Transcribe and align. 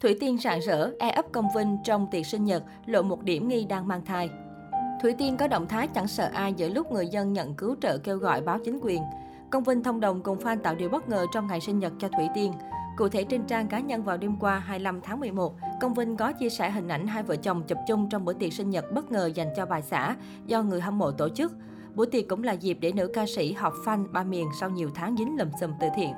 Thủy 0.00 0.16
Tiên 0.20 0.38
rạng 0.38 0.60
rỡ, 0.60 0.90
e 0.98 1.10
ấp 1.10 1.24
công 1.32 1.48
vinh 1.56 1.78
trong 1.84 2.06
tiệc 2.10 2.26
sinh 2.26 2.44
nhật, 2.44 2.62
lộ 2.86 3.02
một 3.02 3.22
điểm 3.22 3.48
nghi 3.48 3.64
đang 3.64 3.88
mang 3.88 4.04
thai. 4.04 4.30
Thủy 5.02 5.14
Tiên 5.18 5.36
có 5.36 5.48
động 5.48 5.66
thái 5.66 5.88
chẳng 5.88 6.08
sợ 6.08 6.30
ai 6.34 6.52
giữa 6.52 6.68
lúc 6.68 6.92
người 6.92 7.06
dân 7.06 7.32
nhận 7.32 7.54
cứu 7.54 7.76
trợ 7.80 7.98
kêu 7.98 8.16
gọi 8.16 8.40
báo 8.40 8.58
chính 8.64 8.78
quyền. 8.82 9.02
Công 9.50 9.62
Vinh 9.62 9.82
thông 9.82 10.00
đồng 10.00 10.22
cùng 10.22 10.38
fan 10.38 10.58
tạo 10.62 10.74
điều 10.74 10.88
bất 10.88 11.08
ngờ 11.08 11.26
trong 11.34 11.46
ngày 11.46 11.60
sinh 11.60 11.78
nhật 11.78 11.92
cho 11.98 12.08
Thủy 12.08 12.28
Tiên. 12.34 12.52
Cụ 12.96 13.08
thể 13.08 13.24
trên 13.24 13.42
trang 13.46 13.68
cá 13.68 13.80
nhân 13.80 14.02
vào 14.02 14.16
đêm 14.16 14.36
qua 14.40 14.58
25 14.58 15.00
tháng 15.00 15.20
11, 15.20 15.54
Công 15.80 15.94
Vinh 15.94 16.16
có 16.16 16.32
chia 16.32 16.48
sẻ 16.48 16.70
hình 16.70 16.88
ảnh 16.88 17.06
hai 17.06 17.22
vợ 17.22 17.36
chồng 17.36 17.62
chụp 17.66 17.78
chung 17.86 18.08
trong 18.08 18.24
bữa 18.24 18.32
tiệc 18.32 18.52
sinh 18.52 18.70
nhật 18.70 18.92
bất 18.92 19.12
ngờ 19.12 19.30
dành 19.34 19.48
cho 19.56 19.66
bà 19.66 19.80
xã 19.80 20.16
do 20.46 20.62
người 20.62 20.80
hâm 20.80 20.98
mộ 20.98 21.10
tổ 21.10 21.28
chức. 21.28 21.52
Buổi 21.94 22.06
tiệc 22.06 22.28
cũng 22.28 22.44
là 22.44 22.52
dịp 22.52 22.78
để 22.80 22.92
nữ 22.92 23.10
ca 23.14 23.26
sĩ 23.26 23.52
họp 23.52 23.72
fan 23.84 24.12
ba 24.12 24.24
miền 24.24 24.46
sau 24.60 24.70
nhiều 24.70 24.90
tháng 24.94 25.16
dính 25.16 25.36
lùm 25.38 25.48
xùm 25.60 25.70
từ 25.80 25.86
thiện. 25.96 26.12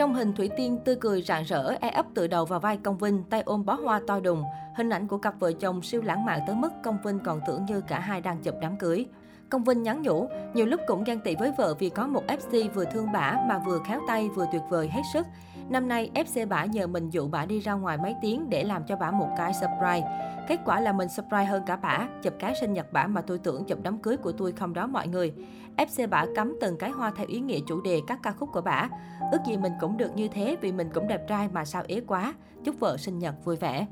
Trong 0.00 0.14
hình 0.14 0.32
Thủy 0.32 0.50
Tiên 0.56 0.78
tươi 0.84 0.96
cười 1.00 1.22
rạng 1.22 1.44
rỡ, 1.44 1.72
e 1.80 1.88
ấp 1.88 2.06
tự 2.14 2.26
đầu 2.26 2.44
vào 2.44 2.60
vai 2.60 2.76
Công 2.76 2.98
Vinh, 2.98 3.24
tay 3.30 3.42
ôm 3.42 3.64
bó 3.64 3.74
hoa 3.74 4.00
to 4.06 4.20
đùng. 4.20 4.44
Hình 4.76 4.90
ảnh 4.90 5.08
của 5.08 5.18
cặp 5.18 5.34
vợ 5.38 5.52
chồng 5.52 5.82
siêu 5.82 6.02
lãng 6.02 6.24
mạn 6.24 6.40
tới 6.46 6.56
mức 6.56 6.72
Công 6.82 6.98
Vinh 7.04 7.18
còn 7.18 7.40
tưởng 7.46 7.64
như 7.64 7.80
cả 7.80 7.98
hai 7.98 8.20
đang 8.20 8.42
chụp 8.42 8.54
đám 8.62 8.76
cưới. 8.76 9.06
Công 9.50 9.64
Vinh 9.64 9.82
nhắn 9.82 10.02
nhủ, 10.02 10.28
nhiều 10.54 10.66
lúc 10.66 10.80
cũng 10.86 11.04
ghen 11.04 11.20
tị 11.20 11.34
với 11.34 11.52
vợ 11.58 11.74
vì 11.78 11.90
có 11.90 12.06
một 12.06 12.22
FC 12.26 12.68
vừa 12.74 12.84
thương 12.84 13.12
bả 13.12 13.36
mà 13.48 13.58
vừa 13.66 13.78
khéo 13.86 14.00
tay 14.08 14.28
vừa 14.28 14.46
tuyệt 14.52 14.62
vời 14.70 14.88
hết 14.88 15.02
sức. 15.12 15.26
Năm 15.70 15.88
nay, 15.88 16.10
FC 16.14 16.48
bả 16.48 16.64
nhờ 16.64 16.86
mình 16.86 17.10
dụ 17.10 17.28
bả 17.28 17.46
đi 17.46 17.60
ra 17.60 17.72
ngoài 17.72 17.98
mấy 17.98 18.14
tiếng 18.22 18.50
để 18.50 18.64
làm 18.64 18.84
cho 18.84 18.96
bả 18.96 19.10
một 19.10 19.28
cái 19.36 19.52
surprise. 19.54 20.08
Kết 20.48 20.60
quả 20.64 20.80
là 20.80 20.92
mình 20.92 21.08
surprise 21.08 21.44
hơn 21.44 21.62
cả 21.66 21.76
bả, 21.76 22.08
chụp 22.22 22.34
cái 22.38 22.54
sinh 22.60 22.72
nhật 22.72 22.92
bả 22.92 23.06
mà 23.06 23.20
tôi 23.20 23.38
tưởng 23.38 23.64
chụp 23.64 23.78
đám 23.82 23.98
cưới 23.98 24.16
của 24.16 24.32
tôi 24.32 24.52
không 24.52 24.74
đó 24.74 24.86
mọi 24.86 25.08
người. 25.08 25.32
FC 25.76 26.08
bả 26.08 26.26
cắm 26.36 26.58
từng 26.60 26.78
cái 26.78 26.90
hoa 26.90 27.12
theo 27.16 27.26
ý 27.26 27.40
nghĩa 27.40 27.58
chủ 27.68 27.80
đề 27.80 28.00
các 28.06 28.18
ca 28.22 28.32
khúc 28.32 28.48
của 28.52 28.60
bả. 28.60 28.88
Ước 29.32 29.38
gì 29.46 29.56
mình 29.56 29.72
cũng 29.80 29.96
được 29.96 30.16
như 30.16 30.28
thế 30.28 30.56
vì 30.60 30.72
mình 30.72 30.90
cũng 30.94 31.08
đẹp 31.08 31.28
trai 31.28 31.48
mà 31.48 31.64
sao 31.64 31.82
ế 31.88 32.00
quá. 32.06 32.34
Chúc 32.64 32.80
vợ 32.80 32.96
sinh 32.96 33.18
nhật 33.18 33.44
vui 33.44 33.56
vẻ. 33.56 33.86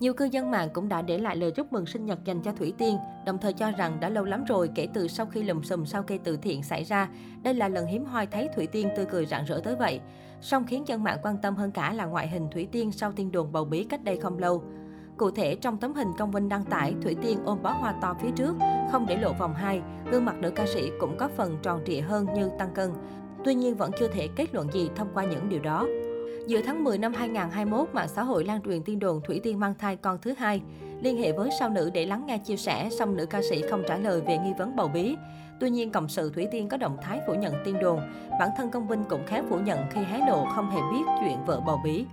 Nhiều 0.00 0.14
cư 0.14 0.24
dân 0.24 0.50
mạng 0.50 0.68
cũng 0.72 0.88
đã 0.88 1.02
để 1.02 1.18
lại 1.18 1.36
lời 1.36 1.50
chúc 1.50 1.72
mừng 1.72 1.86
sinh 1.86 2.06
nhật 2.06 2.24
dành 2.24 2.42
cho 2.42 2.52
Thủy 2.52 2.72
Tiên, 2.78 2.96
đồng 3.26 3.38
thời 3.38 3.52
cho 3.52 3.70
rằng 3.70 4.00
đã 4.00 4.08
lâu 4.08 4.24
lắm 4.24 4.44
rồi 4.44 4.70
kể 4.74 4.88
từ 4.94 5.08
sau 5.08 5.26
khi 5.26 5.42
lùm 5.42 5.62
xùm 5.62 5.84
sau 5.84 6.02
cây 6.02 6.18
từ 6.24 6.36
thiện 6.36 6.62
xảy 6.62 6.84
ra, 6.84 7.08
đây 7.42 7.54
là 7.54 7.68
lần 7.68 7.86
hiếm 7.86 8.04
hoi 8.04 8.26
thấy 8.26 8.48
Thủy 8.56 8.66
Tiên 8.66 8.88
tươi 8.96 9.06
cười 9.10 9.26
rạng 9.26 9.44
rỡ 9.44 9.60
tới 9.64 9.76
vậy. 9.76 10.00
Song 10.40 10.64
khiến 10.66 10.88
dân 10.88 11.04
mạng 11.04 11.18
quan 11.22 11.38
tâm 11.42 11.56
hơn 11.56 11.70
cả 11.70 11.92
là 11.92 12.04
ngoại 12.04 12.28
hình 12.28 12.48
Thủy 12.52 12.68
Tiên 12.72 12.92
sau 12.92 13.12
tin 13.12 13.32
đồn 13.32 13.52
bầu 13.52 13.64
bí 13.64 13.84
cách 13.84 14.04
đây 14.04 14.16
không 14.16 14.38
lâu. 14.38 14.62
Cụ 15.16 15.30
thể, 15.30 15.54
trong 15.54 15.78
tấm 15.78 15.94
hình 15.94 16.08
công 16.18 16.30
vinh 16.30 16.48
đăng 16.48 16.64
tải, 16.64 16.94
Thủy 17.02 17.16
Tiên 17.22 17.38
ôm 17.44 17.62
bó 17.62 17.70
hoa 17.70 17.94
to 18.02 18.14
phía 18.22 18.30
trước, 18.36 18.54
không 18.92 19.06
để 19.06 19.16
lộ 19.16 19.32
vòng 19.32 19.54
hai. 19.54 19.82
Gương 20.10 20.24
mặt 20.24 20.36
nữ 20.38 20.50
ca 20.50 20.66
sĩ 20.66 20.90
cũng 21.00 21.16
có 21.18 21.28
phần 21.36 21.58
tròn 21.62 21.80
trịa 21.86 22.00
hơn 22.00 22.26
như 22.34 22.50
tăng 22.58 22.74
cân. 22.74 22.92
Tuy 23.44 23.54
nhiên 23.54 23.74
vẫn 23.74 23.90
chưa 23.98 24.08
thể 24.08 24.28
kết 24.36 24.54
luận 24.54 24.72
gì 24.72 24.90
thông 24.96 25.08
qua 25.14 25.24
những 25.24 25.48
điều 25.48 25.60
đó. 25.60 25.86
Giữa 26.46 26.60
tháng 26.62 26.84
10 26.84 26.98
năm 26.98 27.14
2021, 27.14 27.88
mạng 27.94 28.08
xã 28.08 28.22
hội 28.22 28.44
lan 28.44 28.62
truyền 28.62 28.82
tin 28.82 28.98
đồn 28.98 29.20
Thủy 29.26 29.40
Tiên 29.42 29.60
mang 29.60 29.74
thai 29.78 29.96
con 29.96 30.18
thứ 30.22 30.34
hai. 30.38 30.62
Liên 31.00 31.16
hệ 31.16 31.32
với 31.32 31.50
sao 31.58 31.70
nữ 31.70 31.90
để 31.94 32.06
lắng 32.06 32.26
nghe 32.26 32.38
chia 32.38 32.56
sẻ, 32.56 32.88
song 32.90 33.16
nữ 33.16 33.26
ca 33.26 33.40
sĩ 33.50 33.62
không 33.70 33.82
trả 33.88 33.96
lời 33.96 34.20
về 34.20 34.38
nghi 34.38 34.52
vấn 34.58 34.76
bầu 34.76 34.90
bí. 34.94 35.16
Tuy 35.60 35.70
nhiên, 35.70 35.90
cộng 35.90 36.08
sự 36.08 36.32
Thủy 36.34 36.46
Tiên 36.52 36.68
có 36.68 36.76
động 36.76 36.96
thái 37.02 37.20
phủ 37.26 37.34
nhận 37.34 37.54
tin 37.64 37.78
đồn. 37.80 38.00
Bản 38.40 38.48
thân 38.56 38.70
công 38.70 38.88
vinh 38.88 39.04
cũng 39.08 39.26
khá 39.26 39.42
phủ 39.48 39.58
nhận 39.58 39.78
khi 39.90 40.00
hé 40.00 40.18
lộ 40.28 40.44
không 40.54 40.70
hề 40.70 40.80
biết 40.92 41.04
chuyện 41.20 41.44
vợ 41.46 41.60
bầu 41.66 41.80
bí. 41.84 42.04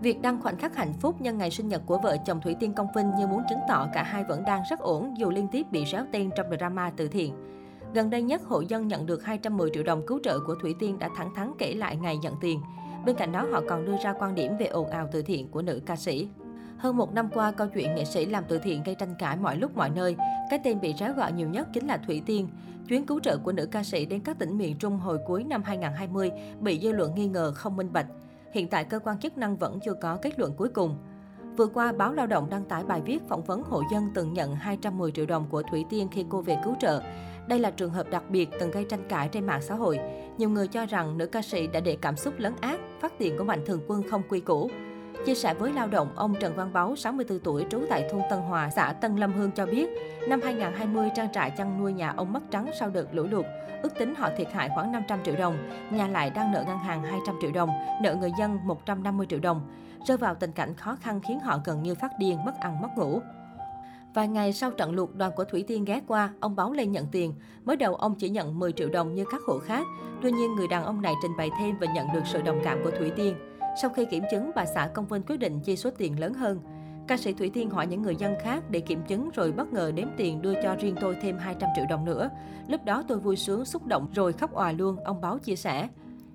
Việc 0.00 0.22
đăng 0.22 0.42
khoảnh 0.42 0.56
khắc 0.56 0.76
hạnh 0.76 0.92
phúc 1.00 1.20
nhân 1.20 1.38
ngày 1.38 1.50
sinh 1.50 1.68
nhật 1.68 1.82
của 1.86 1.98
vợ 1.98 2.16
chồng 2.26 2.40
Thủy 2.40 2.56
Tiên 2.60 2.72
Công 2.72 2.92
Vinh 2.96 3.10
như 3.18 3.26
muốn 3.26 3.42
chứng 3.50 3.60
tỏ 3.68 3.88
cả 3.94 4.02
hai 4.02 4.24
vẫn 4.24 4.44
đang 4.44 4.62
rất 4.70 4.80
ổn 4.80 5.14
dù 5.18 5.30
liên 5.30 5.48
tiếp 5.48 5.66
bị 5.70 5.84
réo 5.92 6.04
tên 6.12 6.30
trong 6.36 6.46
drama 6.58 6.90
từ 6.96 7.08
thiện. 7.08 7.34
Gần 7.94 8.10
đây 8.10 8.22
nhất, 8.22 8.42
hộ 8.44 8.60
dân 8.60 8.88
nhận 8.88 9.06
được 9.06 9.24
210 9.24 9.70
triệu 9.74 9.82
đồng 9.82 10.06
cứu 10.06 10.20
trợ 10.24 10.38
của 10.46 10.54
Thủy 10.62 10.74
Tiên 10.78 10.98
đã 10.98 11.08
thẳng 11.16 11.34
thắn 11.34 11.52
kể 11.58 11.74
lại 11.74 11.96
ngày 11.96 12.16
nhận 12.16 12.34
tiền. 12.40 12.60
Bên 13.06 13.16
cạnh 13.16 13.32
đó, 13.32 13.46
họ 13.52 13.62
còn 13.68 13.84
đưa 13.84 13.96
ra 14.04 14.12
quan 14.12 14.34
điểm 14.34 14.56
về 14.58 14.66
ồn 14.66 14.90
ào 14.90 15.08
từ 15.12 15.22
thiện 15.22 15.48
của 15.48 15.62
nữ 15.62 15.80
ca 15.86 15.96
sĩ. 15.96 16.28
Hơn 16.78 16.96
một 16.96 17.14
năm 17.14 17.28
qua, 17.34 17.52
câu 17.52 17.66
chuyện 17.74 17.94
nghệ 17.94 18.04
sĩ 18.04 18.26
làm 18.26 18.44
từ 18.48 18.58
thiện 18.58 18.82
gây 18.82 18.94
tranh 18.94 19.14
cãi 19.18 19.36
mọi 19.36 19.56
lúc 19.56 19.76
mọi 19.76 19.90
nơi. 19.90 20.16
Cái 20.50 20.60
tên 20.64 20.80
bị 20.80 20.92
ráo 20.92 21.12
gọi 21.12 21.32
nhiều 21.32 21.48
nhất 21.48 21.68
chính 21.72 21.86
là 21.86 21.96
Thủy 21.96 22.22
Tiên. 22.26 22.48
Chuyến 22.88 23.06
cứu 23.06 23.20
trợ 23.20 23.36
của 23.36 23.52
nữ 23.52 23.66
ca 23.66 23.82
sĩ 23.82 24.06
đến 24.06 24.20
các 24.20 24.38
tỉnh 24.38 24.58
miền 24.58 24.78
Trung 24.78 24.98
hồi 24.98 25.18
cuối 25.26 25.44
năm 25.44 25.62
2020 25.62 26.30
bị 26.60 26.80
dư 26.80 26.92
luận 26.92 27.14
nghi 27.14 27.26
ngờ 27.26 27.52
không 27.54 27.76
minh 27.76 27.92
bạch. 27.92 28.06
Hiện 28.52 28.68
tại, 28.68 28.84
cơ 28.84 28.98
quan 28.98 29.18
chức 29.18 29.38
năng 29.38 29.56
vẫn 29.56 29.78
chưa 29.84 29.94
có 29.94 30.18
kết 30.22 30.38
luận 30.38 30.52
cuối 30.56 30.68
cùng. 30.68 30.96
Vừa 31.56 31.66
qua, 31.66 31.92
báo 31.92 32.12
Lao 32.12 32.26
động 32.26 32.50
đăng 32.50 32.64
tải 32.64 32.84
bài 32.84 33.00
viết 33.04 33.18
phỏng 33.28 33.42
vấn 33.42 33.62
hộ 33.62 33.82
dân 33.92 34.10
từng 34.14 34.32
nhận 34.32 34.54
210 34.54 35.12
triệu 35.12 35.26
đồng 35.26 35.46
của 35.50 35.62
Thủy 35.70 35.84
Tiên 35.90 36.08
khi 36.12 36.24
cô 36.28 36.42
về 36.42 36.56
cứu 36.64 36.74
trợ. 36.80 37.02
Đây 37.48 37.58
là 37.58 37.70
trường 37.70 37.90
hợp 37.90 38.10
đặc 38.10 38.22
biệt 38.30 38.48
từng 38.60 38.70
gây 38.70 38.84
tranh 38.84 39.08
cãi 39.08 39.28
trên 39.32 39.46
mạng 39.46 39.62
xã 39.62 39.74
hội. 39.74 39.98
Nhiều 40.38 40.50
người 40.50 40.68
cho 40.68 40.86
rằng 40.86 41.18
nữ 41.18 41.26
ca 41.26 41.42
sĩ 41.42 41.66
đã 41.66 41.80
để 41.80 41.96
cảm 42.00 42.16
xúc 42.16 42.34
lấn 42.38 42.52
át, 42.60 42.80
phát 43.00 43.12
tiền 43.18 43.38
của 43.38 43.44
Mạnh 43.44 43.62
Thường 43.66 43.80
Quân 43.86 44.02
không 44.10 44.22
quy 44.28 44.40
củ. 44.40 44.70
Chia 45.26 45.34
sẻ 45.34 45.54
với 45.54 45.72
lao 45.72 45.88
động, 45.88 46.12
ông 46.16 46.34
Trần 46.40 46.56
Văn 46.56 46.72
Báu, 46.72 46.96
64 46.96 47.38
tuổi, 47.38 47.66
trú 47.70 47.82
tại 47.90 48.08
thôn 48.12 48.22
Tân 48.30 48.40
Hòa, 48.40 48.70
xã 48.70 48.92
Tân 48.92 49.16
Lâm 49.16 49.32
Hương 49.32 49.50
cho 49.50 49.66
biết, 49.66 49.88
năm 50.28 50.40
2020 50.42 51.10
trang 51.16 51.32
trại 51.32 51.50
chăn 51.50 51.80
nuôi 51.80 51.92
nhà 51.92 52.14
ông 52.16 52.32
mất 52.32 52.42
trắng 52.50 52.70
sau 52.78 52.90
đợt 52.90 53.06
lũ 53.12 53.26
lụt. 53.30 53.46
Ước 53.82 53.98
tính 53.98 54.14
họ 54.14 54.28
thiệt 54.36 54.52
hại 54.52 54.70
khoảng 54.74 54.92
500 54.92 55.18
triệu 55.24 55.36
đồng, 55.36 55.68
nhà 55.90 56.08
lại 56.08 56.30
đang 56.30 56.52
nợ 56.52 56.64
ngân 56.66 56.78
hàng 56.78 57.02
200 57.02 57.34
triệu 57.40 57.50
đồng, 57.52 57.70
nợ 58.02 58.14
người 58.14 58.32
dân 58.38 58.58
150 58.64 59.26
triệu 59.30 59.38
đồng. 59.38 59.60
Rơi 60.06 60.16
vào 60.16 60.34
tình 60.34 60.52
cảnh 60.52 60.74
khó 60.74 60.96
khăn 61.00 61.20
khiến 61.20 61.40
họ 61.40 61.60
gần 61.64 61.82
như 61.82 61.94
phát 61.94 62.12
điên, 62.18 62.44
mất 62.44 62.54
ăn 62.60 62.80
mất 62.80 62.88
ngủ. 62.96 63.20
Vài 64.14 64.28
ngày 64.28 64.52
sau 64.52 64.70
trận 64.70 64.92
lụt, 64.92 65.10
đoàn 65.14 65.32
của 65.36 65.44
Thủy 65.44 65.64
Tiên 65.66 65.84
ghé 65.84 66.00
qua, 66.06 66.32
ông 66.40 66.56
báo 66.56 66.72
lên 66.72 66.92
nhận 66.92 67.06
tiền. 67.12 67.34
Mới 67.64 67.76
đầu 67.76 67.94
ông 67.94 68.14
chỉ 68.14 68.28
nhận 68.28 68.58
10 68.58 68.72
triệu 68.72 68.88
đồng 68.88 69.14
như 69.14 69.24
các 69.30 69.40
hộ 69.46 69.58
khác. 69.58 69.86
Tuy 70.22 70.32
nhiên, 70.32 70.54
người 70.54 70.68
đàn 70.68 70.84
ông 70.84 71.02
này 71.02 71.14
trình 71.22 71.36
bày 71.38 71.50
thêm 71.58 71.74
và 71.80 71.86
nhận 71.94 72.06
được 72.14 72.22
sự 72.24 72.42
đồng 72.42 72.60
cảm 72.64 72.78
của 72.84 72.90
Thủy 72.90 73.10
Tiên. 73.16 73.34
Sau 73.82 73.90
khi 73.90 74.04
kiểm 74.04 74.24
chứng, 74.30 74.50
bà 74.54 74.64
xã 74.66 74.90
Công 74.94 75.06
Vinh 75.06 75.22
quyết 75.22 75.36
định 75.36 75.60
chi 75.60 75.76
số 75.76 75.90
tiền 75.98 76.20
lớn 76.20 76.34
hơn. 76.34 76.60
Ca 77.08 77.16
sĩ 77.16 77.32
Thủy 77.32 77.50
Tiên 77.54 77.70
hỏi 77.70 77.86
những 77.86 78.02
người 78.02 78.16
dân 78.16 78.34
khác 78.42 78.70
để 78.70 78.80
kiểm 78.80 79.02
chứng 79.08 79.30
rồi 79.34 79.52
bất 79.52 79.72
ngờ 79.72 79.92
đếm 79.94 80.08
tiền 80.16 80.42
đưa 80.42 80.62
cho 80.62 80.76
riêng 80.80 80.96
tôi 81.00 81.16
thêm 81.22 81.38
200 81.38 81.70
triệu 81.76 81.84
đồng 81.88 82.04
nữa. 82.04 82.30
Lúc 82.68 82.84
đó 82.84 83.02
tôi 83.08 83.18
vui 83.18 83.36
sướng, 83.36 83.64
xúc 83.64 83.86
động 83.86 84.08
rồi 84.14 84.32
khóc 84.32 84.52
òa 84.52 84.72
luôn, 84.72 84.96
ông 85.04 85.20
báo 85.20 85.38
chia 85.38 85.56
sẻ. 85.56 85.88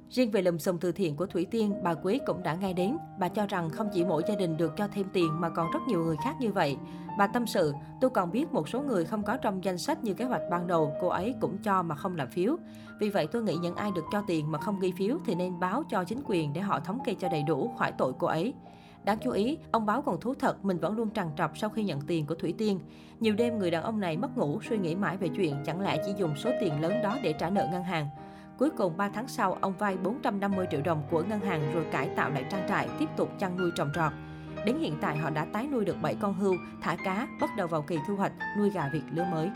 Riêng 0.09 0.31
về 0.31 0.41
lùm 0.41 0.57
xùm 0.57 0.77
từ 0.77 0.91
thiện 0.91 1.15
của 1.15 1.25
Thủy 1.25 1.47
Tiên, 1.51 1.73
bà 1.83 1.93
Quý 1.93 2.19
cũng 2.25 2.43
đã 2.43 2.55
nghe 2.55 2.73
đến. 2.73 2.97
Bà 3.19 3.27
cho 3.27 3.45
rằng 3.47 3.69
không 3.69 3.89
chỉ 3.93 4.05
mỗi 4.05 4.23
gia 4.27 4.35
đình 4.35 4.57
được 4.57 4.73
cho 4.77 4.87
thêm 4.87 5.05
tiền 5.13 5.41
mà 5.41 5.49
còn 5.49 5.71
rất 5.71 5.79
nhiều 5.87 6.03
người 6.03 6.15
khác 6.23 6.35
như 6.39 6.51
vậy. 6.51 6.77
Bà 7.17 7.27
tâm 7.27 7.47
sự, 7.47 7.73
tôi 8.01 8.09
còn 8.09 8.31
biết 8.31 8.53
một 8.53 8.69
số 8.69 8.81
người 8.81 9.05
không 9.05 9.23
có 9.23 9.37
trong 9.37 9.63
danh 9.63 9.77
sách 9.77 10.03
như 10.03 10.13
kế 10.13 10.25
hoạch 10.25 10.41
ban 10.51 10.67
đầu, 10.67 10.93
cô 11.01 11.07
ấy 11.07 11.35
cũng 11.41 11.57
cho 11.57 11.83
mà 11.83 11.95
không 11.95 12.15
làm 12.15 12.27
phiếu. 12.27 12.55
Vì 12.99 13.09
vậy 13.09 13.27
tôi 13.27 13.43
nghĩ 13.43 13.55
những 13.61 13.75
ai 13.75 13.91
được 13.95 14.05
cho 14.11 14.23
tiền 14.27 14.51
mà 14.51 14.59
không 14.59 14.79
ghi 14.79 14.91
phiếu 14.97 15.17
thì 15.25 15.35
nên 15.35 15.59
báo 15.59 15.83
cho 15.89 16.03
chính 16.03 16.21
quyền 16.25 16.53
để 16.53 16.61
họ 16.61 16.79
thống 16.79 16.99
kê 17.05 17.15
cho 17.19 17.29
đầy 17.29 17.43
đủ 17.43 17.71
khỏi 17.77 17.91
tội 17.91 18.13
cô 18.19 18.27
ấy. 18.27 18.53
Đáng 19.03 19.17
chú 19.23 19.31
ý, 19.31 19.57
ông 19.71 19.85
báo 19.85 20.01
còn 20.01 20.19
thú 20.19 20.33
thật 20.33 20.65
mình 20.65 20.77
vẫn 20.77 20.95
luôn 20.95 21.09
trằn 21.09 21.27
trọc 21.37 21.57
sau 21.57 21.69
khi 21.69 21.83
nhận 21.83 22.01
tiền 22.01 22.25
của 22.25 22.35
Thủy 22.35 22.53
Tiên. 22.57 22.79
Nhiều 23.19 23.33
đêm 23.33 23.59
người 23.59 23.71
đàn 23.71 23.83
ông 23.83 23.99
này 23.99 24.17
mất 24.17 24.37
ngủ 24.37 24.59
suy 24.69 24.77
nghĩ 24.77 24.95
mãi 24.95 25.17
về 25.17 25.27
chuyện 25.35 25.55
chẳng 25.65 25.81
lẽ 25.81 25.97
chỉ 26.05 26.11
dùng 26.17 26.35
số 26.35 26.51
tiền 26.59 26.81
lớn 26.81 27.01
đó 27.03 27.17
để 27.23 27.33
trả 27.33 27.49
nợ 27.49 27.67
ngân 27.71 27.83
hàng. 27.83 28.07
Cuối 28.57 28.69
cùng 28.77 28.97
3 28.97 29.09
tháng 29.09 29.27
sau, 29.27 29.57
ông 29.61 29.73
vay 29.77 29.97
450 29.97 30.67
triệu 30.71 30.81
đồng 30.81 31.03
của 31.11 31.23
ngân 31.23 31.39
hàng 31.39 31.73
rồi 31.73 31.85
cải 31.91 32.09
tạo 32.09 32.29
lại 32.29 32.45
trang 32.51 32.65
trại, 32.69 32.89
tiếp 32.99 33.09
tục 33.17 33.29
chăn 33.39 33.57
nuôi 33.57 33.71
trồng 33.75 33.91
trọt. 33.95 34.11
Đến 34.65 34.79
hiện 34.79 34.97
tại 35.01 35.17
họ 35.17 35.29
đã 35.29 35.45
tái 35.53 35.67
nuôi 35.71 35.85
được 35.85 35.95
7 36.01 36.15
con 36.21 36.33
hươu, 36.33 36.55
thả 36.81 36.95
cá, 37.05 37.27
bắt 37.41 37.49
đầu 37.57 37.67
vào 37.67 37.81
kỳ 37.81 37.97
thu 38.07 38.15
hoạch, 38.15 38.31
nuôi 38.57 38.69
gà 38.69 38.89
vịt 38.93 39.03
lứa 39.11 39.25
mới. 39.31 39.49